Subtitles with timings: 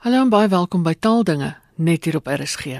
[0.00, 2.78] Hallo en baie welkom by Taaldinge net hier op RSG.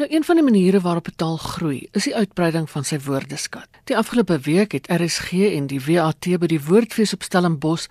[0.00, 3.68] Nou een van die maniere waarop 'n taal groei, is die uitbreiding van sy woordeskat.
[3.84, 7.86] Die afgelope week het RSG en die WAT by die Woordfees op Stellenbosch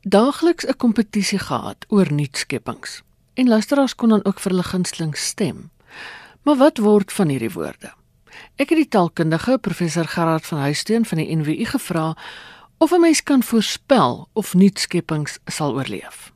[0.00, 3.02] daagliks 'n kompetisie gehad oor nuutskeppings.
[3.34, 5.70] En luisteraars kon dan ook vir hulle gunsteling stem.
[6.42, 7.92] Maar wat word van hierdie woorde?
[8.56, 12.16] Ek het die taalkundige professor Gerard van Huisteen van die NWU gevra
[12.78, 16.34] of 'n mens kan voorspel of nuutskeppings sal oorleef.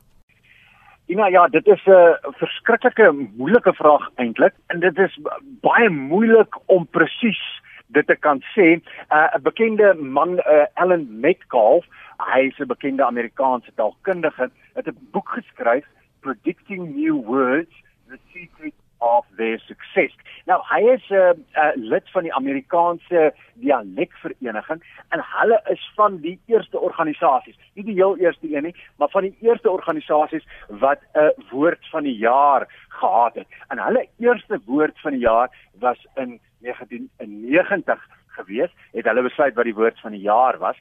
[1.11, 5.17] Ina, ja, dit is 'n verskriklike moeilike vraag eintlik en dit is
[5.61, 7.41] baie moeilik om presies
[7.87, 8.67] dit te kan sê.
[8.79, 11.85] 'n uh, Bekende man, uh, Alan Metcalf,
[12.31, 15.85] hy is 'n bekende Amerikaanse taalkundige, het 'n boek geskryf,
[16.21, 17.75] Predicting New Words:
[18.07, 20.13] The Secret of their success.
[20.45, 26.17] Nou hy is 'n uh, uh, lid van die Amerikaanse dialekvereniging en hulle is van
[26.21, 30.99] die eerste organisasies, nie die heel eerste een nie, maar van die eerste organisasies wat
[31.13, 33.47] 'n uh, woord van die jaar gehad het.
[33.67, 35.49] En hulle eerste woord van die jaar
[35.79, 40.77] was in 1990 gewees, het hulle besluit wat die woord van die jaar was.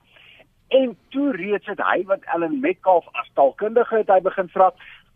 [0.69, 4.71] En toe reeds het hy wat Ellen Metcalf as taalkundige het hy begin vra,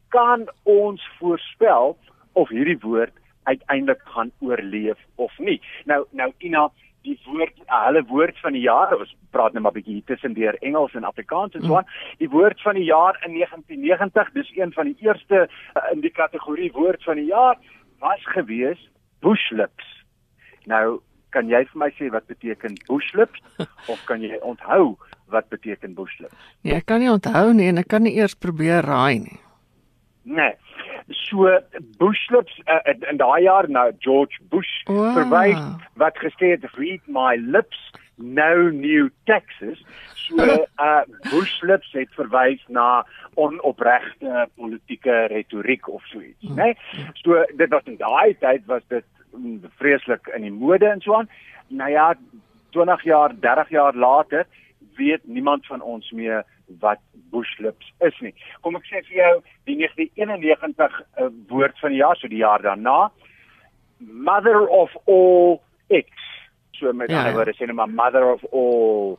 [0.09, 1.97] kan ons voorspel
[2.35, 5.61] of hierdie woord uiteindelik gaan oorleef of nie.
[5.85, 6.69] Nou nou Ina,
[7.05, 10.57] die woord hulle woord van die jaar, ons praat net maar 'n bietjie tussen deur
[10.61, 11.89] Engels en Afrikaans en so aan.
[12.19, 16.11] Die woord van die jaar in 1990, dis een van die eerste uh, in die
[16.11, 17.59] kategorie woord van die jaar
[18.01, 18.91] was gewees
[19.21, 20.05] bushlips.
[20.65, 23.41] Nou kan jy vir my sê wat beteken bushlips
[23.93, 24.97] of kan jy onthou
[25.33, 26.37] wat beteken bushlips?
[26.63, 29.41] Ja, ek kan nie onthou nie en ek kan nie eers probeer raai nie.
[30.25, 30.55] Nee
[31.11, 31.59] so
[31.99, 35.13] Bushlips uh, in, in daai jaar nou George Bush wow.
[35.17, 35.61] verwys
[36.01, 37.81] wat gesê het read my lips
[38.17, 39.81] no new taxes
[40.15, 47.09] so uh Bushlips het verwys na onopregte politieke retoriek of so iets nê nee?
[47.21, 51.21] so dit was in daai tyd was dit mm, vreeslik in die mode en so
[51.21, 51.31] aan
[51.69, 52.13] nou ja
[52.77, 54.47] 20 jaar 30 jaar later
[54.97, 56.45] weet niemand van ons meer
[56.81, 57.01] wat
[57.31, 58.35] bushlips is nie.
[58.61, 59.33] Kom ek sê vir jou
[59.69, 63.11] die 1991 uh, eh, woord van die jaar, so die jaar daarna,
[63.99, 65.61] mother of all
[65.93, 66.11] x.
[66.79, 69.17] So met ja, ander woorde sê net maar mother of all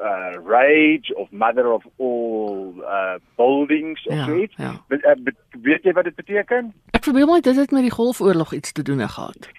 [0.00, 4.56] uh rage of mother of all uh buildings of ja, iets.
[4.56, 4.72] Ja.
[4.88, 5.16] Uh,
[5.60, 6.72] weet jy wat dit beteken?
[6.96, 9.50] Ek verbeel my dit het met die Golfoorlog iets te doen gehad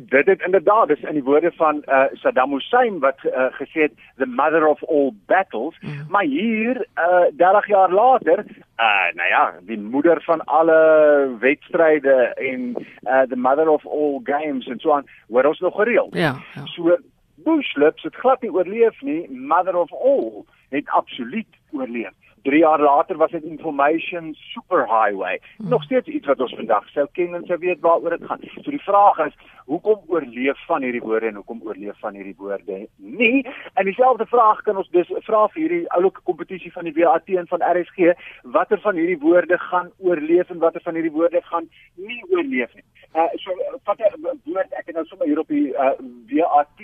[0.00, 3.92] dit het inderdaad dis in die woorde van uh, Saddam Hussein wat uh, gesê het
[4.16, 5.88] the mother of all battles ja.
[6.08, 12.74] maar hier uh, 30 jaar later uh, nou ja die moeder van alle wedstryde en
[13.02, 16.66] uh, the mother of all games en so aan word ons nog gereeld ja, ja.
[16.66, 16.96] so
[17.34, 23.16] bushlips het glad nie oorleef nie mother of all het absoluut oorleef 3 jaar later
[23.16, 25.40] was dit information superhighway.
[25.56, 25.68] Hmm.
[25.68, 28.40] Nog steeds iets wat ons vandag sou ken en sou weet waaroor dit gaan.
[28.62, 29.34] So die vraag is,
[29.64, 33.46] hoekom oorleef van hierdie woorde en hoekom oorleef van hierdie woorde nie?
[33.74, 37.50] En dieselfde vraag kan ons dus vra vir hierdie oulike kompetisie van die WAT en
[37.50, 42.22] van RSG, watter van hierdie woorde gaan oorleef en watter van hierdie woorde gaan nie
[42.30, 42.86] oorleef nie.
[43.14, 45.96] Uh so wat 'n woord ek het nou sommer hier op die uh,
[46.32, 46.80] WAT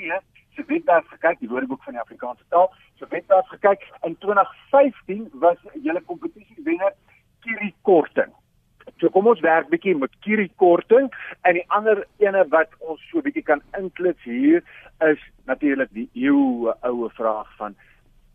[0.54, 3.84] se webwerf gekyk, die Woordeboek van die Afrikaanse taal, se webwerf gekyk.
[4.06, 6.94] In 2015 was julle kompetisie wenner
[7.44, 8.32] Kiri Korting.
[9.00, 11.08] So kom ons werk bietjie met Kiri Korting
[11.48, 14.62] en die ander ene wat ons so bietjie kan inkluds hier
[15.04, 17.76] is natuurlik die eeue oue vraag van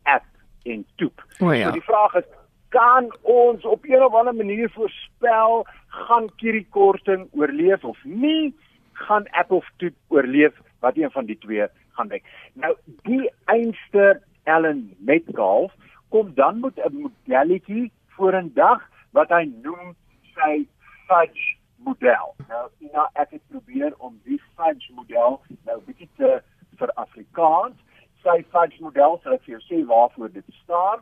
[0.09, 0.25] app
[0.69, 1.23] en toep.
[1.39, 1.69] Oh ja.
[1.69, 2.29] So die vraag is
[2.73, 5.65] kan ons op een of ander manier voorspel
[6.05, 8.53] gaan Kiri Korting oorleef of nie?
[8.93, 10.53] Gaan app of toep oorleef?
[10.79, 11.65] Wat een van die twee
[11.99, 12.23] gaan weg.
[12.53, 15.73] Nou die einste Ellen Metcalf
[16.09, 19.95] kom dan met 'n modelletjie voor 'n dag wat hy noem
[20.35, 20.67] sy
[21.07, 22.35] fudge model.
[22.47, 26.41] Nou nou ek het probeer om die fudge model nou bietjie te
[26.77, 27.75] vir Afrikaans.
[28.23, 30.99] Sy fudge model sal ek vir jou sê waarvoor dit staan.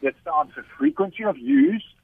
[0.00, 1.94] Dit staan vir frequency of use,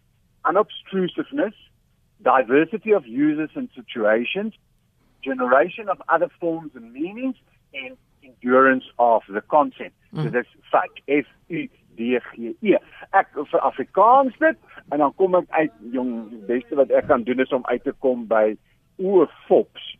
[0.49, 1.71] unobtrusiveness,
[2.17, 4.59] diversity of users and situations,
[5.21, 7.37] generation of other forms and meanings
[7.73, 9.95] en endurance of the concept.
[10.13, 10.25] Mm.
[10.25, 12.79] So dis FUG, F U D G E.
[13.13, 14.59] Ek vir Afrikaans dit
[14.91, 17.83] en dan kom ek uit jong die beste wat ek kan doen is om uit
[17.85, 18.55] te kom by
[19.03, 19.93] oorfops.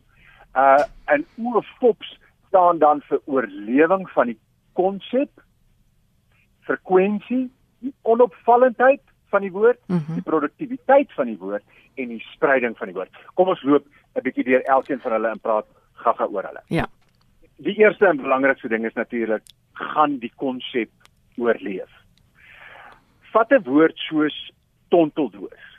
[0.57, 0.83] Uh
[1.13, 2.17] en oorfops
[2.49, 4.39] staan dan vir oorlewing van die
[4.77, 5.29] konsep,
[6.65, 7.47] frekwensie,
[7.85, 9.01] die onopvallendheid
[9.33, 10.15] van die woord, mm -hmm.
[10.17, 11.63] die produktiwiteit van die woord
[11.97, 13.09] en die spreiding van die woord.
[13.33, 13.85] Kom ons loop
[14.15, 16.61] 'n bietjie deur elkeen van hulle en praat gaga oor hulle.
[16.67, 16.87] Ja
[17.57, 20.89] die eerste en belangrikste ding is natuurlik gaan die konsep
[21.37, 21.89] oorleef.
[23.31, 24.51] Vat 'n woord soos
[24.89, 25.73] tonteldoos.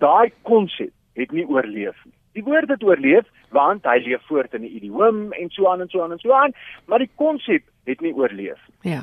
[0.00, 2.16] daai konsep het nie oorleef nie.
[2.38, 5.88] Die woord het oorleef want hy leef voort in 'n idiom en so aan en
[5.88, 6.52] so aan en so aan,
[6.86, 8.92] maar die konsep het nie oorleef nie.
[8.92, 9.02] Ja.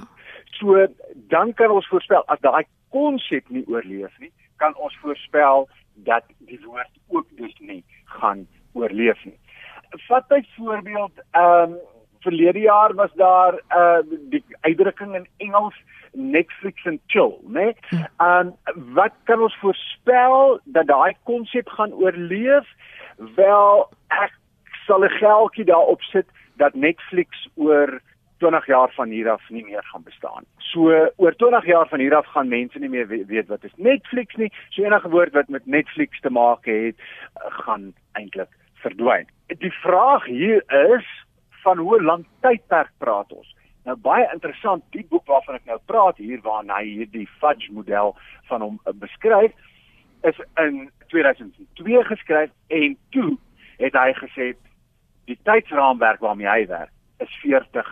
[0.59, 6.23] So dan kan ons voorspel as daai konsep nie oorleef nie, kan ons voorspel dat
[6.37, 9.39] die woord ook dus nie gaan oorleef nie.
[10.07, 11.77] Vat byvoorbeeld ehm um,
[12.19, 15.75] verlede jaar was daar 'n uh, die uitdrukking in Engels
[16.13, 17.73] Netflix and chill, né?
[17.89, 18.05] Nee?
[18.17, 18.55] En
[18.93, 22.67] wat kan ons voorspel dat daai konsep gaan oorleef?
[23.35, 24.33] Wel, ek
[24.85, 26.25] sal 'n geldjie daarop sit
[26.55, 28.01] dat Netflix oor
[28.37, 30.43] 20 jaar van hier af nie meer gaan bestaan.
[30.57, 34.35] So oor 20 jaar van hier af gaan mense nie meer weet wat is Netflix
[34.35, 34.51] nie.
[34.69, 39.27] So enige woord wat met Netflix te maak het, eh, gaan eintlik verdwyn.
[39.47, 41.25] Die vraag hier is
[41.67, 43.49] van hoe lank tydperk praat ons?
[43.87, 48.15] Nou baie interessant, die boek waarvan ek nou praat hier waarna hy hierdie fudge model
[48.49, 49.51] van hom uh, beskryf,
[50.27, 53.35] is in 2002 geskryf en toe
[53.79, 54.49] het hy gesê
[55.27, 56.91] die tydsraamwerk waarmee hy werk
[57.23, 57.87] is 40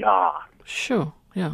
[0.00, 0.44] jaar.
[0.64, 1.52] Sjoe, ja.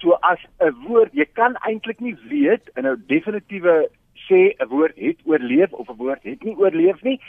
[0.00, 4.96] So as 'n woord, jy kan eintlik nie weet in 'n definitiewe sê 'n woord
[4.96, 7.20] het oorleef of 'n woord het nie oorleef nie.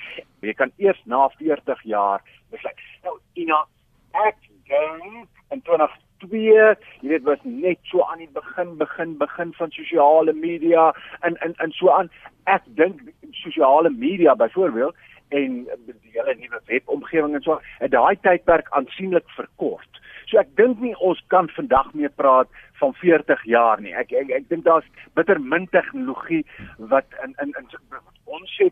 [0.42, 2.80] Jy kan eers na 40 jaar besluit.
[3.04, 3.66] Nou, Ina,
[4.12, 4.38] ek
[4.68, 10.33] dink in 2002, jy weet was net so aan die begin begin begin van sosiale
[10.33, 12.10] media en en en so aan
[12.44, 13.01] ek dink
[13.31, 14.95] sosiale media byvoorbeeld
[15.30, 20.01] en die hele nuwe webomgewing en so het daai tydperk aansienlik verkort.
[20.31, 22.48] So ek dink nie ons kan vandag meer praat
[22.80, 23.92] van 40 jaar nie.
[23.94, 24.88] Ek ek, ek dink daar's
[25.19, 26.45] bitter min tegnologie
[26.94, 27.68] wat in in in
[28.31, 28.72] ons sê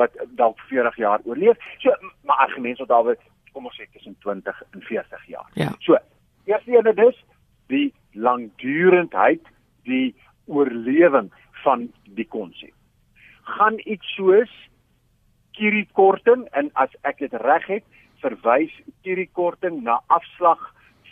[0.00, 1.60] wat dalk 40 jaar oorleef.
[1.84, 1.92] So
[2.24, 3.16] maar argumente wat daar
[3.54, 5.48] kom ons sê tussen 20 en 40 jaar.
[5.54, 5.70] Ja.
[5.86, 5.98] So,
[6.50, 7.18] eerste ene dus
[7.72, 9.44] die langdurendheid,
[9.88, 10.14] die
[10.46, 11.30] oorlewing
[11.64, 12.72] van die konsep.
[13.56, 14.52] Gaan iets soos
[15.54, 17.84] Kiri Korting en as ek dit reg het,
[18.24, 18.72] verwys
[19.06, 20.62] Kiri Korting na afslag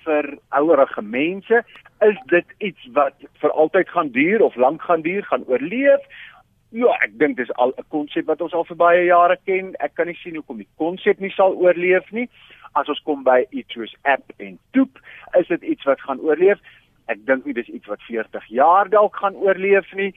[0.04, 1.62] vir ouerige mense,
[2.00, 6.02] is dit iets wat vir altyd gaan duur of lank gaan duur, gaan oorleef
[6.72, 9.74] Ja, ek dink dis al 'n konsep wat ons al vir baie jare ken.
[9.84, 12.28] Ek kan nie sien hoekom die konsep nie sal oorleef nie.
[12.74, 14.98] As ons kom by iets soos app en toep,
[15.36, 16.58] is dit iets wat gaan oorleef.
[17.08, 20.14] Ek dink nie dis iets wat 40 jaar dalk gaan oorleef nie.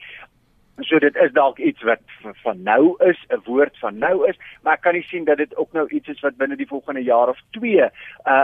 [0.84, 2.02] So dit is dalk iets wat
[2.42, 5.56] van nou is, 'n woord van nou is, maar ek kan nie sien dat dit
[5.56, 7.90] ook nou iets is wat binne die volgende jaar of 2 uh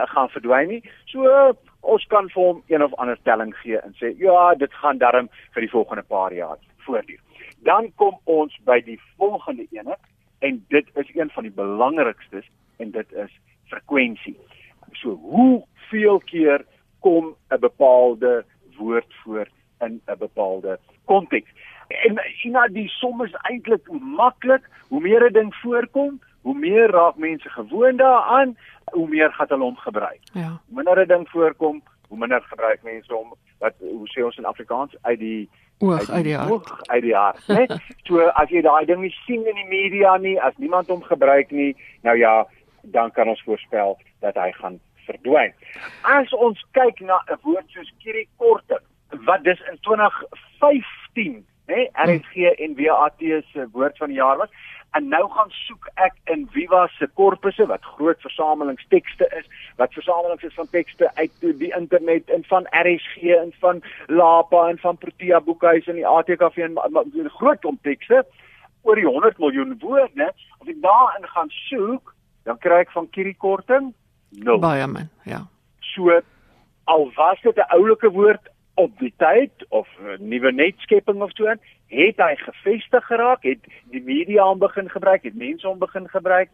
[0.04, 0.82] gaan verdwyn nie.
[1.04, 4.72] So uh, ons kan vir hom een of ander telling gee en sê ja, dit
[4.74, 7.20] gaan darm vir die volgende paar jaar voortduur.
[7.62, 9.96] Dan kom ons by die volgende ene
[10.38, 14.36] en dit is een van die belangrikstes en dit is frekwensie.
[14.92, 16.64] So hoeveel keer
[17.00, 18.44] kom 'n bepaalde
[18.78, 19.46] woord voor
[19.80, 21.50] in 'n bepaalde konteks?
[22.06, 24.68] En sien nou die som is eintlik maklik.
[24.88, 29.64] Hoe meer 'n ding voorkom, hoe meer raak mense gewoond daaraan, hoe meer gaan hulle
[29.64, 30.20] hom gebruik.
[30.32, 30.60] Ja.
[30.66, 33.34] Minder 'n ding voorkom, hoe minder gebruik mense hom.
[33.58, 36.38] Wat hoe sê ons in Afrikaans uit die oog uit die.
[36.38, 37.66] Oog uit die hart, né?
[38.06, 41.50] so as jy daai ding nie sien in die media nie, as niemand hom gebruik
[41.50, 42.46] nie, nou ja,
[42.82, 45.54] dan kan ons voorspel dat hy gaan verdwyn.
[46.02, 48.84] As ons kyk na 'n woord soos kirikorting,
[49.26, 53.20] wat dis in 2015, né, RSG en WAT
[53.52, 54.50] se woord van die jaar was,
[54.92, 59.46] en nou gaan soek ek in Viva se korpusse wat groot versamelingstekste is,
[59.80, 63.80] wat versamelings is van tekste uit die internet en van RSG en van
[64.12, 66.76] Lapa en van Protea boekhuis en die ATKV en
[67.38, 68.20] groot klomp tekste
[68.82, 70.28] oor die 100 miljoen woorde.
[70.60, 72.14] As ek daarin gaan soek,
[72.44, 73.92] dan kry ek van Kiri korting
[74.44, 74.60] 0.
[74.60, 75.44] Baie min, ja.
[75.94, 76.20] So
[76.90, 79.88] al was dit 'n oulike woord op die tyd of
[80.18, 81.60] nuwe netskepping of so en
[81.92, 86.48] het hy gevestig geraak, het die media hom begin gebruik, het mense hom begin gebruik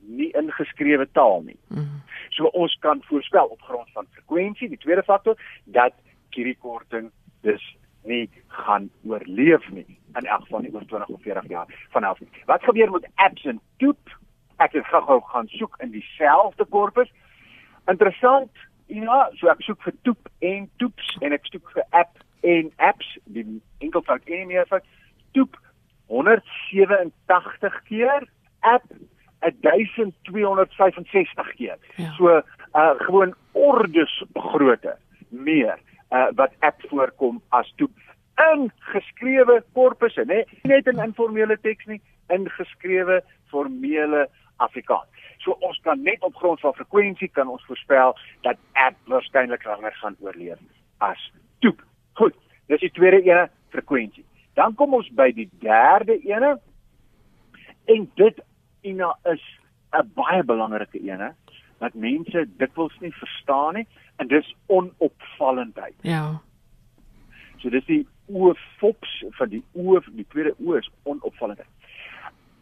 [0.00, 1.58] nie in geskrewe taal nie.
[1.68, 2.02] Mm.
[2.36, 5.96] So ons kan voorspel op grond van frekwensie, die tweede faktor dat
[6.30, 7.10] kirikorting
[7.40, 7.64] dus
[8.04, 9.86] nie gaan oorleef nie
[10.18, 12.28] in elk geval nie oor 20 of 40 jaar vanaf nie.
[12.46, 14.18] Wat gebeur met apps en toep?
[14.56, 17.12] Ek het gou-gou gaan soek in dieselfde korpus.
[17.90, 18.50] Interessant,
[18.92, 23.08] ja, so ek soek vir toep en toeps en ek soek vir app en apps
[23.34, 23.46] die
[23.84, 24.84] enkelvoud en meervoud
[25.36, 25.52] toep
[26.12, 28.22] 187 keer
[28.60, 28.86] app
[29.42, 31.78] 1265 keer.
[31.96, 32.10] Ja.
[32.18, 32.26] So
[32.72, 34.96] uh gewoon ordes grootte
[35.28, 35.78] meer
[36.10, 37.92] uh wat app voorkom as toep
[38.52, 40.44] in geskrewe korpusse, nê?
[40.62, 42.00] Nie net in informele teks nie,
[42.32, 43.20] in geskrewe
[43.52, 45.08] formele Afrikaans.
[45.42, 49.94] So ons kan net op grond van frekwensie kan ons voorspel dat app waarskynlik langer
[50.00, 50.58] gaan oorleef
[50.98, 51.82] as toep.
[52.14, 52.34] Goed,
[52.66, 54.24] dis die tweede ene, frekwensie.
[54.54, 56.58] Dan kom ons by die derde ene
[57.84, 58.42] En dit
[58.80, 59.42] Ina is
[59.92, 61.30] 'n baie belangrike hè
[61.78, 65.94] wat mense dikwels nie verstaan nie en dis onopvallendheid.
[66.00, 66.40] Ja.
[67.56, 71.68] So dis die oorfops van die oor die tweede oor is onopvallendheid.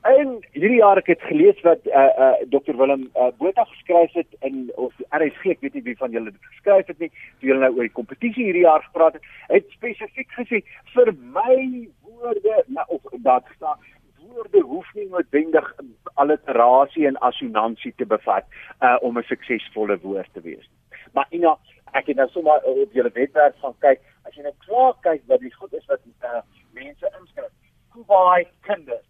[0.01, 4.37] En hierdie jaar ek het gelees wat uh uh Dr Willem uh, Botha geskryf het
[4.41, 7.61] in of RSG, ek weet nie wie van julle dit geskryf het nie, toe hulle
[7.67, 10.63] nou oor die kompetisie hierdie jaar gepraat het, het spesifiek gesê
[10.95, 11.59] vir my
[12.07, 13.85] woorde nou of daar staan
[14.25, 15.69] woorde hoef nie noodwendig
[16.15, 18.49] alliterasie en assonansie te bevat
[18.81, 20.65] uh om 'n suksesvolle woord te wees.
[21.13, 21.59] Maar Ina,
[21.93, 25.41] ek het nou sommer op julle webwerf gaan kyk, as jy nou klaar kyk wat
[25.41, 26.41] die goed is wat uh
[26.73, 27.53] mense inskryf.
[27.93, 29.10] Kwaai kinders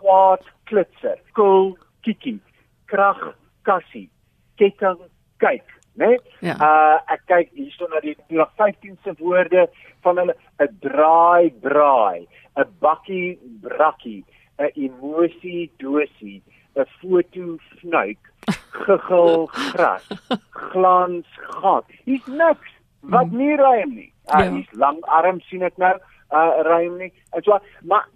[0.00, 1.76] kwaad klitser, koel
[2.06, 2.38] kiki,
[2.90, 3.20] krag
[3.68, 4.08] kassie,
[4.58, 5.00] ketting
[5.42, 6.06] kyk, né?
[6.06, 6.18] Nee?
[6.48, 6.54] Ja.
[6.58, 9.68] Uh ek kyk hierso na die die 15 se woorde
[10.04, 12.26] van hulle 'n draai braai,
[12.56, 14.24] 'n bakkie brakkie,
[14.58, 16.42] 'n emosie dosie,
[16.76, 18.18] 'n foto snuik,
[18.72, 20.04] gegil gras,
[20.50, 21.26] glans
[21.60, 21.84] gat.
[22.04, 22.70] Hier's niks
[23.02, 24.12] wat nie rym nie.
[24.28, 24.50] Uh, Ja.
[24.50, 25.94] Hier's lang arm sien ek nou,
[26.30, 27.12] uh rym nie.
[27.32, 28.06] En so maar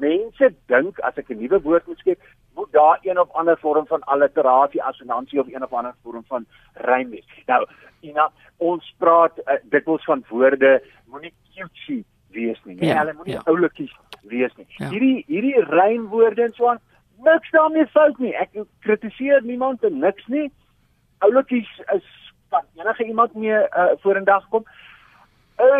[0.00, 2.20] mense dink as ek 'n nuwe woord moet skep,
[2.54, 6.46] moet daar een of ander vorm van alliterasie, assonansie of een of ander vorm van
[6.74, 7.26] rym wees.
[7.46, 7.66] Nou,
[8.00, 12.74] Ina, ons praat uh, dikwels van woorde moenie cutesy wees nie.
[12.74, 13.42] Nee, Ja, hulle moenie ja.
[13.44, 14.66] oulikies wees nie.
[14.68, 14.88] Ja.
[14.88, 16.80] Hierdie hierdie rymwoorde en so aan,
[17.24, 18.34] niks daarmee fout nie.
[18.34, 18.50] Ek
[18.80, 20.50] kritiseer niemand en niks nie.
[21.18, 22.04] Oulikies is
[22.48, 24.64] kan enige iemand mee uh, vorendag kom.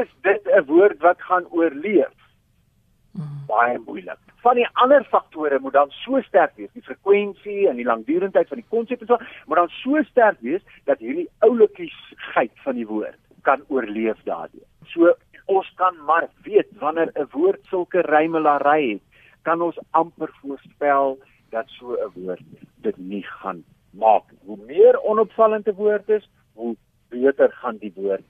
[0.01, 2.13] Is dit 'n woord wat gaan oorleef?
[3.49, 4.19] Baie moeilik.
[4.45, 8.61] Van die ander faktore moet dan so sterk wees, die frekwensie en die langdurendheid van
[8.61, 13.19] die konsep en so, moet dan so sterk wees dat hierdie oulikiesheid van die woord
[13.49, 14.67] kan oorleef daardeur.
[14.93, 15.15] So
[15.49, 19.05] ons kan maar weet wanneer 'n woord sulke rymelary het,
[19.43, 21.19] kan ons amper voorspel
[21.51, 22.45] dat so 'n woord
[22.85, 24.25] dit nie gaan maak.
[24.45, 26.77] Hoe meer onopvallend 'n woord is, hoe
[27.09, 28.25] beter gaan die woord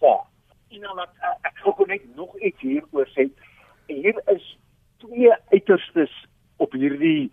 [0.00, 0.26] vaar.
[0.68, 3.28] En dan laat ek ek wil net nog iets hieroor sê
[3.94, 4.58] hier is
[5.02, 6.12] twee uiterstes
[6.62, 7.30] op hierdie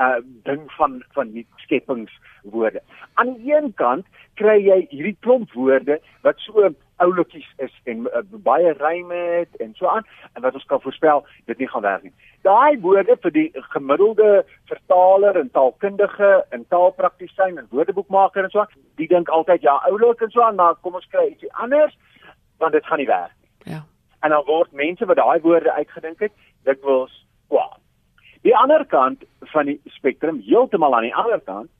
[0.00, 2.82] uh ding van van die skepingswoorde.
[3.14, 4.06] Aan die een kant
[4.40, 9.74] kry jy hierdie klomp woorde wat so oulikies is en uh, baie ryme het en
[9.78, 12.14] so aan en wat ons kan voorspel dit nie gaan werk nie.
[12.46, 18.74] Daai woorde vir die gemiddelde vertaler en taalkundige en taalpraktisyn en woordeboekmaker en so aan,
[19.02, 21.98] die dink altyd ja oulik en so aan, maar kom ons kry ietsie anders
[22.62, 23.84] want dit gaan nie werk nie Ja.
[24.22, 26.32] En dan word mense wat daai woorde uitgedink het
[26.66, 27.14] dikwels
[27.48, 27.78] kwaad.
[28.42, 29.22] Die ander kant
[29.54, 31.70] van die spektrum, heeltemal aan die ander kant,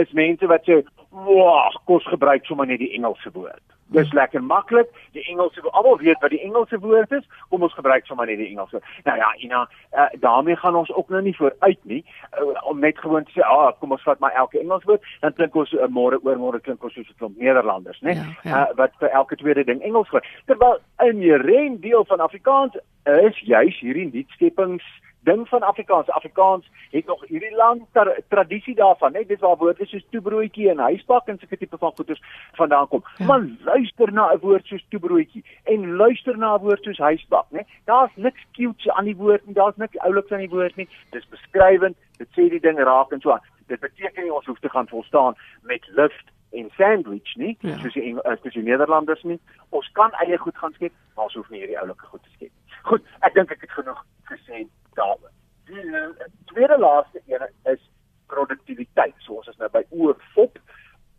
[0.00, 4.88] is mense wat sê, "Wag, kos gebruik sommer net die Engelse woord." Dis lekker maklik.
[5.12, 7.22] Die Engelse almal weet wat die Engelse woord is.
[7.48, 8.80] Kom ons gebruik sommer net die Engelse.
[9.04, 12.02] Nou ja, Ina, uh, daarmee gaan ons ook nou nie vooruit nie.
[12.40, 15.32] Uh, om net gewoon te sê, "Ah, kom ons vat maar elke Engels woord." Dan
[15.32, 18.14] klink ons uh, môre oor môre klink ons soos 'n klomp Nederlanders, né?
[18.14, 18.62] Ja, ja.
[18.62, 20.26] Uh, wat vir elke tweede ding Engels gebruik.
[20.46, 22.74] Terwyl in die ren deel van Afrikaans
[23.04, 24.84] is juis hierdie nuutskeppings
[25.26, 26.08] ding van Afrikaans.
[26.14, 30.78] Afrikaans het nog hierdie lang tra tradisie daarvan, net dis waar woorde soos toebroodjie en
[30.88, 32.22] huispak en sulke tipe van goeders
[32.60, 33.02] vandaan kom.
[33.18, 33.26] Ja.
[33.26, 37.66] Maar luister na 'n woord soos toebroodjie en luister na 'n woord soos huispak, né?
[37.84, 40.88] Daar's niks cute aan die woord nie, daar's niks ouliks aan die woord nie.
[41.10, 43.42] Dis beskrywend, dit sê die ding raak en so aan.
[43.66, 47.78] Dit beteken nie ons hoef te gaan volstaan met lift en sandwich nie, Ja.
[47.78, 49.40] soos die uh, soos die Nederlanders nie.
[49.70, 52.50] Ons kan eie goed gaan skep, maar ons hoef nie hierdie oulike goed te skep.
[52.82, 55.30] Goed, ek dink ek het genoeg gesê daaroor.
[55.66, 56.06] Die uh,
[56.44, 57.90] tweede laaste een is
[58.26, 59.14] produktiwiteit.
[59.18, 60.58] So ons is nou by oorfop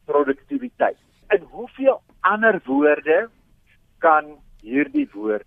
[0.05, 0.97] produktiwiteit.
[1.29, 2.01] In hoeveel
[2.47, 3.29] ander woorde
[3.97, 4.25] kan
[4.61, 5.45] hierdie woord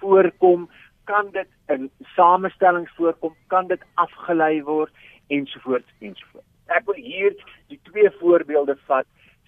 [0.00, 0.68] voorkom?
[1.04, 3.34] Kan dit in samestellings voorkom?
[3.46, 4.92] Kan dit afgelei word
[5.32, 6.48] ensovoorts ensovoorts.
[6.66, 7.32] Ek wil hier
[7.72, 9.06] die twee voorbeelde vat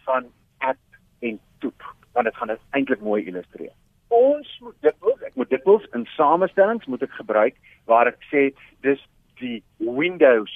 [0.08, 0.80] van app
[1.20, 1.84] en toep
[2.16, 3.74] want dit gaan dit eintlik mooi illustreer.
[4.08, 8.46] Ons moet dikwels, ek moet dikwels in samestellings moet ek gebruik waar ek sê
[8.86, 9.02] dis
[9.42, 10.54] die Windows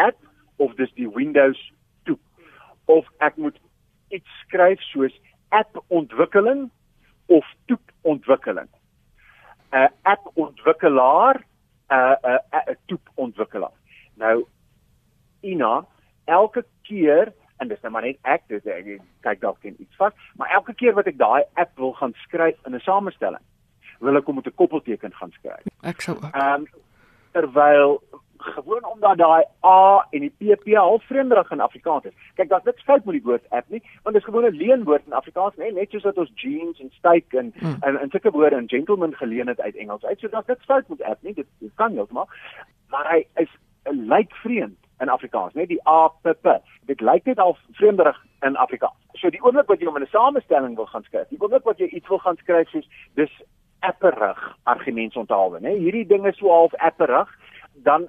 [0.00, 0.16] app
[0.56, 1.60] of dis die Windows
[2.08, 2.22] toep
[2.88, 3.60] of ek moet
[4.16, 5.12] iets skryf soos
[5.52, 6.70] app ontwikkeling
[7.26, 8.68] of toep ontwikkeling.
[9.72, 11.44] 'n app ontwikkelaar,
[11.88, 12.40] 'n 'n
[12.72, 13.78] 'n toep ontwikkelaar.
[14.14, 14.46] Nou
[15.40, 15.84] Ina,
[16.24, 20.12] elke keer en dis nou maar net ek dis ek kyk dalk teen iets vas,
[20.36, 23.42] maar elke keer wat ek daai app wil gaan skryf in 'n samestelling,
[24.00, 25.66] wil ek hom met 'n koppelteken gaan skryf.
[25.82, 26.34] Ek sou ook.
[26.34, 26.66] Ehm um,
[27.32, 28.02] terwyl
[28.42, 32.12] gewoon omdat daai A en die PP al vreemderig in Afrikaans is.
[32.34, 35.06] Kyk, daar's niks fout met die woord app nie, want dit is gewoon 'n leenwoord
[35.06, 37.76] in Afrikaans, nee, net soos dat ons jeans en styk en Hmm.
[37.80, 40.18] en en sulke woorde in gentleman geleen het uit Engels uit.
[40.20, 42.28] So daar's niks fout met app nie, dit, dit kan heeltemal.
[42.88, 43.48] Maar hy is
[43.84, 46.58] lyk vreemd in Afrikaans, net die a p p.
[46.86, 48.98] Dit lyk net al vreemderig in Afrikaans.
[49.12, 51.78] So die oomblik wat jy hom in 'n samestelling wil gaan skryf, die oomblik wat
[51.78, 53.42] jy iets wil gaan skryf soos dis
[53.80, 55.74] apperig argumentsonthaalwe, né?
[55.78, 57.28] Hierdie ding is so half apperig,
[57.74, 58.08] dan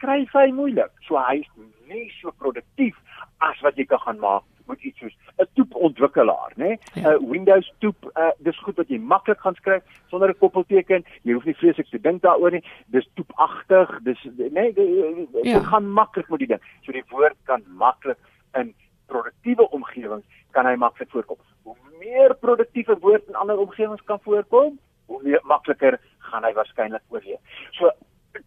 [0.00, 0.92] skryf hy moeilik.
[1.06, 1.48] So hy's
[1.90, 2.96] nie so produktief
[3.44, 6.78] as wat jy kan gaan maak met iets soos 'n toepontwikkelaar, né?
[6.94, 7.14] 'n ja.
[7.14, 11.04] uh, Windows toep, uh, dis goed wat jy maklik gaan skryf sonder 'n koppelteken.
[11.22, 12.64] Jy hoef nie vreeslik te dink daaroor nie.
[12.86, 15.60] Dis toepagtig, dis né, nee, dit ja.
[15.60, 16.62] gaan maklik met die ding.
[16.82, 18.18] So die woord kan maklik
[18.54, 18.74] in
[19.06, 21.38] produktiewe omgewings kan hy maklik voorkom.
[21.62, 27.02] Hoe meer produktiewe woord in ander omgewings kan voorkom, hoe meer makliker gaan hy waarskynlik
[27.08, 27.40] oorleef.
[27.70, 27.90] So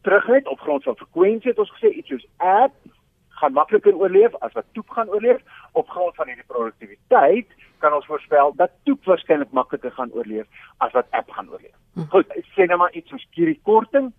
[0.01, 2.75] terug net op grond van frekwensie het ons gesê iets soos app
[3.41, 7.49] gaan makliker oorleef as wat toep gaan oorleef op grond van hierdie produktiwiteit
[7.83, 10.47] kan ons voorspel dat toep waarskynlik makliker gaan oorleef
[10.77, 11.75] as wat app gaan oorleef.
[11.93, 12.07] Hm.
[12.13, 14.11] Goed, sê nou maar iets soos kierie korting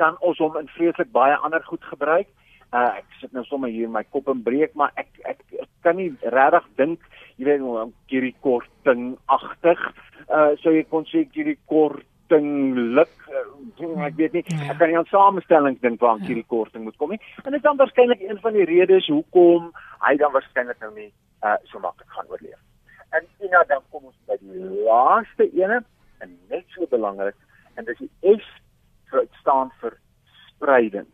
[0.00, 2.28] kan ons hom in vreeslik baie ander goed gebruik.
[2.70, 5.70] Uh, ek sit nou sommer hier in my kop en breek maar ek ek, ek
[5.84, 9.82] kan nie regtig dink jy weet hoe kierie korting agtig.
[10.30, 14.44] Uh so jy kon sê kierie kort kortinglik uh, ek weet nie.
[14.46, 14.70] Ja.
[14.72, 16.50] ek kan nie aan samestellings dink waar hierdie ja.
[16.50, 17.20] korting moet kom nie.
[17.44, 19.70] En dit is dan waarskynlik een van die redes hoekom
[20.06, 21.10] hy dan waarskynlik nou nie
[21.44, 22.60] uh, so maklik gaan oorleef.
[23.16, 25.82] En ina dan kom ons by die laaste ene
[26.22, 27.36] en net so belangrik
[27.74, 28.46] en dis die S
[29.10, 29.96] vir staan vir
[30.46, 31.08] spreiding.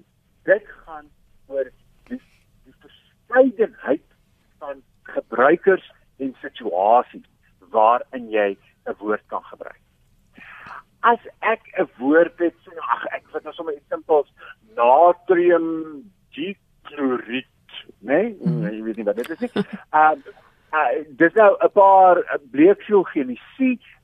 [0.44, 1.08] Dit gaan
[1.48, 1.70] oor
[2.10, 2.20] die,
[2.66, 4.04] die verskeidenheid
[4.60, 5.88] van gebruikers
[6.20, 7.24] en situasies
[7.72, 8.52] waarin jy
[8.86, 9.85] 'n woord kan gebruik
[11.12, 14.28] as ek 'n woord het so ag ek vat nou sommer iets simpels
[14.78, 15.68] natrium
[16.34, 17.52] dichloried
[18.00, 18.36] nê nee?
[18.40, 18.64] mm.
[18.66, 19.52] jy weet nie wat dit is nie
[19.92, 20.14] uh,
[20.78, 20.90] uh
[21.22, 23.40] dis nou 'n paar bleeksel chemie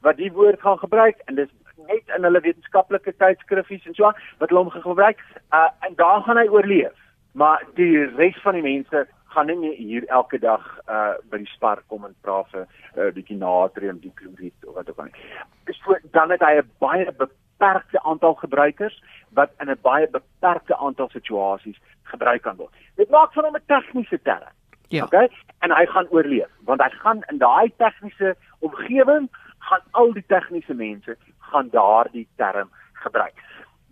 [0.00, 1.50] wat die woord gaan gebruik en dis
[1.86, 5.18] net in hulle wetenskaplike tydskriffies en so wat hulle hom gebruik
[5.52, 6.94] uh en daar gaan hy oorleef
[7.32, 11.82] maar die res van die mense gaan nie hier elke dag uh by die spar
[11.88, 15.20] kom en praat vir 'n uh, bietjie natrium dikloried of wat ook al nie.
[15.66, 19.02] Dis so dan het hy 'n baie beperkte aantal gebruikers
[19.38, 22.74] wat in 'n baie beperkte aantal situasies gebruik kan word.
[22.96, 24.52] Dit maak van hom 'n tegniese term.
[24.88, 25.04] Ja.
[25.04, 25.28] Okay?
[25.60, 30.74] En hy gaan oorleef want hy gaan in daai tegniese omgewing gaan al die tegniese
[30.74, 33.34] mense gaan daardie term gebruik.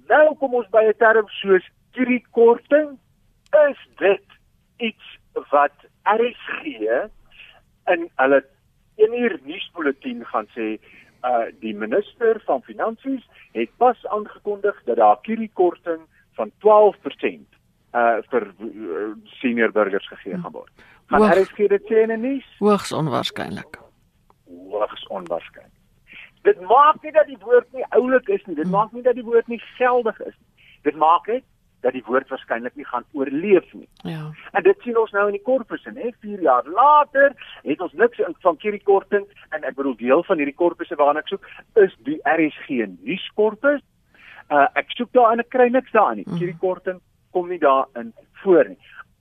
[0.09, 2.99] Nou kom ons by 'n term soos kriekorting.
[3.69, 4.27] Is dit
[4.77, 6.65] iets wat RSG
[7.87, 8.45] in hulle
[8.97, 10.79] 1 uur nuusbulletin gaan sê
[11.25, 16.01] uh die minister van finansies het pas aangekondig dat daar 'n kuriekorting
[16.33, 17.61] van 12%
[17.95, 20.73] uh vir uh, senior burgers gegee gaan word.
[21.07, 22.49] Gaan Hoog, RSG dit sê in 'n nuus?
[22.59, 23.79] Hoogs onwaarskynlik.
[24.71, 25.79] Hoogs onwaarskynlik.
[26.43, 28.55] Dit maak nie dat die woord nie oulik is nie.
[28.57, 28.73] Dit hmm.
[28.73, 30.67] maak nie dat die woord nie geldig is nie.
[30.83, 31.45] Dit maak dit
[31.81, 33.89] dat die woord waarskynlik nie gaan oorleef nie.
[34.03, 34.31] Ja.
[34.53, 37.93] En dit sien ons nou in die korpus en hè 4 jaar later het ons
[37.93, 41.49] niks van hierdie korting en ek bedoel deel van hierdie korpusse waarna ek soek
[41.85, 43.83] is die RSG nuuskorpus.
[44.51, 46.29] Uh ek soek daar en ek kry niks daarin nie.
[46.29, 46.43] Mm.
[46.43, 48.13] Hierdie korting kom nie daarin
[48.43, 48.79] voor nie.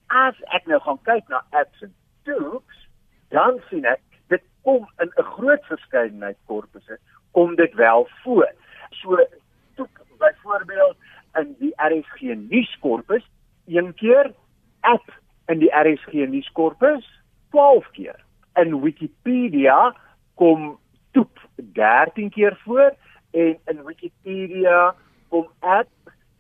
[0.08, 1.94] As ek nou gaan kyk na apps en
[2.26, 2.86] tools,
[3.30, 4.02] dan sien ek
[4.34, 7.00] dit kom in 'n groot verskeidenheid korpusse
[7.32, 8.52] kom dit wel voor.
[8.90, 9.28] So
[9.76, 10.98] toek byvoorbeeld
[11.38, 13.26] in die RSG nuuskorpus
[13.68, 14.34] een keer,
[14.80, 17.06] app in die RSG nuuskorpus
[17.50, 18.24] 12 keer.
[18.54, 19.96] In Wikipedia
[20.36, 20.78] kom
[21.12, 22.96] toep 13 keer voor
[23.32, 24.96] en in Wikipedia
[25.30, 25.90] kom app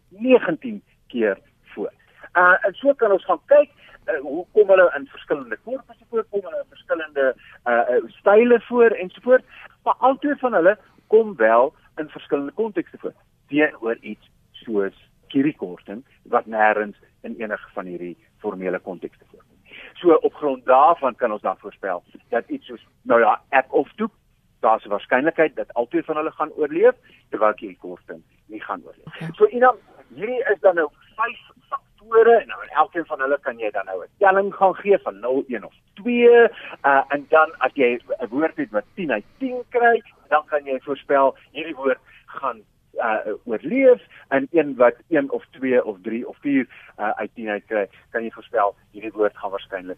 [0.09, 1.37] 19 keer
[1.73, 1.91] voor.
[2.33, 3.69] Uh en so kan ons gaan kyk
[4.09, 8.61] uh, hoe kom hulle in verskillende korpusse voor, kom hulle in verskillende uh, uh style
[8.67, 9.45] voor ensovoorts,
[9.83, 13.13] maar altyd van hulle kom wel in verskillende kontekste voor
[13.47, 14.29] teenoor iets
[14.69, 14.97] soos
[15.33, 16.03] kieriekorting
[16.33, 19.57] wat nêrens in enige van hierdie formele kontekste voorkom.
[20.01, 23.91] So op grond daarvan kan ons dan voorspel dat iets soos nou ja, app of
[23.95, 24.13] toep,
[24.59, 26.95] daar's 'n waarskynlikheid dat albei van hulle gaan oorleef
[27.29, 29.05] terwyl kieriekorting nie gaan oorleef.
[29.05, 29.29] Okay.
[29.33, 29.75] So Ina,
[30.15, 33.85] hierdie is dan nou vyf faktore en nou in elkeen van hulle kan jy dan
[33.85, 36.49] nou 'n telling gaan gee van 0, 1 of 2,
[36.83, 40.63] uh en dan as jy 'n woord het wat 10 uit 10 kry, dan kan
[40.63, 46.27] jy voorspel hierdie woord gaan uh oorleef en een wat 1 of 2 of 3
[46.27, 49.97] of 4 uh uit 10 uit kry, kan jy voorspel hierdie woord gaan waarskynlik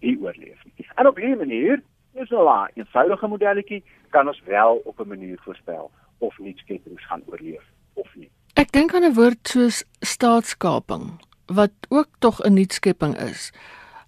[0.00, 0.86] nie oorleef nie.
[0.94, 5.90] En op hierdie manier, is 'n eenvoudige modelletjie, kan ons wel op 'n manier voorspel
[6.18, 8.30] of nietskeppings gaan oorleef of nie.
[8.54, 13.52] Ek dink aan 'n woord soos staatskaping wat ook tog 'n nietskepping is.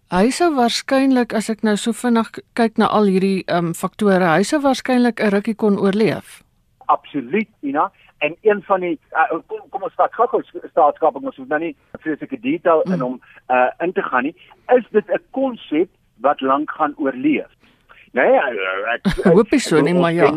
[0.08, 4.24] Hy sou waarskynlik as ek nou so vinnig kyk na al hierdie ehm um, faktore,
[4.24, 6.42] hy sou waarskynlik 'n rukkie kon oorleef.
[6.86, 7.92] Absoluut, Ina
[8.22, 11.74] en een van die uh, kom kom ons vat gou-gou staatskaping ons hoef nou nie
[12.04, 13.18] vreeslike detail in om
[13.50, 14.36] uh, in te gaan nie
[14.76, 15.90] is dit 'n konsep
[16.26, 17.50] wat lank gaan oorleef
[18.12, 18.32] Nee,
[18.94, 20.28] ek hoop nie so nie, maar ja.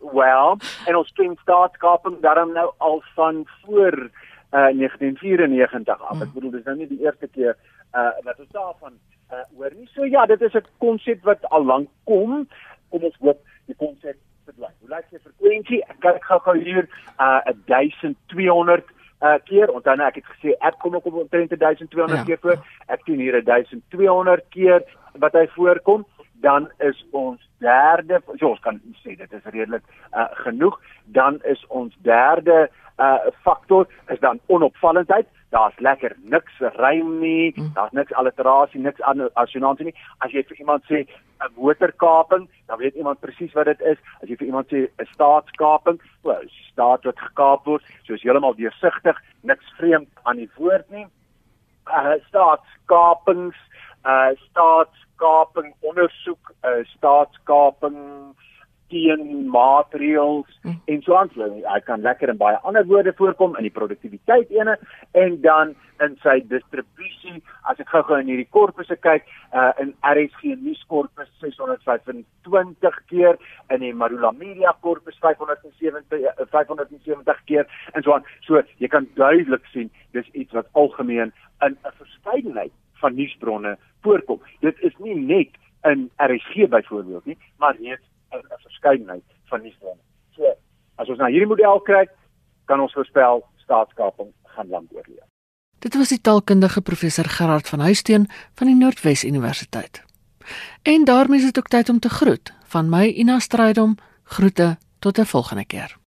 [0.00, 0.56] Well,
[0.90, 4.10] en ons ken staatskaping daarom nou al van voor
[4.50, 6.22] uh 1994 af.
[6.24, 7.54] Ek bedoel dis nou nie die eerste keer
[7.94, 8.96] uh wat ons daarvan
[9.30, 9.86] uh hoor nie.
[9.94, 12.48] So ja, dit is 'n konsep wat al lank kom.
[12.90, 14.18] Kom ons hoop die konsep
[14.56, 14.70] bly.
[14.80, 15.82] Hoe lyk die frekwensie?
[15.88, 18.84] Ek kyk gou-gou hier uh 1200
[19.22, 19.72] uh keer.
[19.74, 22.24] Onthou nou ek het gesê ek kom ook op omtrent 1200 ja.
[22.24, 22.62] keer voor.
[22.86, 24.86] Ek sien hier 1200 keer
[25.18, 26.06] wat hy voorkom
[26.40, 29.82] dan is ons derde so ons kan sê dit is redelik
[30.14, 30.76] uh, genoeg
[31.18, 37.72] dan is ons derde uh, faktor is dan onopvallendheid daar's lekker niks rym nie hm.
[37.74, 39.00] daar's niks alliterasie niks
[39.34, 39.96] assonansie nie.
[40.18, 43.98] As jy vir iemand sê 'n motorkaping dan weet iemand presies wat dit is.
[44.22, 48.22] As jy vir iemand sê 'n staatskaping o well, staat wat gekaap word so is
[48.22, 51.06] heeltemal deursigtig niks vreemd aan die woord nie.
[51.86, 53.56] Uh, staatskapings
[54.04, 57.98] uh staatskaping ondersoek, uh staatskaping
[58.92, 60.78] teen maatreëls hm.
[60.86, 61.30] en so aan.
[61.36, 64.78] Hy kan lekker in baie ander woorde voorkom in die produktiwiteit ene
[65.12, 65.74] en dan
[66.04, 67.42] in sy distribusie.
[67.70, 73.38] As ek gou-gou in hierdie korpusse kyk, uh in RSG nuuskorpus 625 keer,
[73.74, 78.26] in die Marula Media korpus 570 570 keer en so aan.
[78.46, 81.32] So jy kan duidelik sien dis iets wat algemeen
[81.66, 84.40] in 'n verskeidenheid van nuusbronne voorkom.
[84.60, 85.50] Dit is nie net
[85.84, 90.02] in RSG byvoorbeeld nie, maar reeds 'n verskeidenheid van nuusbronne.
[90.36, 90.54] So,
[90.96, 92.08] as ons nou hierdie model kry,
[92.64, 95.24] kan ons voorspel staatskaping gaan lank oorleef.
[95.78, 100.02] Dit was die taalkundige professor Gerard van Huisteen van die Noordwes Universiteit.
[100.82, 102.52] En daarmee is dit ook tyd om te groet.
[102.64, 105.97] Van my Ina Strydom, groete tot 'n volgende keer.